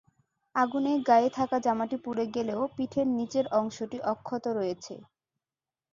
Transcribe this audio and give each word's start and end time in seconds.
আগুনে 0.55 0.93
গায়ে 1.07 1.29
থাকা 1.37 1.57
জামাটি 1.59 1.97
পুড়ে 2.03 2.25
গেলেও 2.35 2.61
পিঠের 2.75 3.07
নিচের 3.17 3.45
অংশটি 3.59 3.97
অক্ষত 4.11 4.45
রয়েছে। 4.57 4.93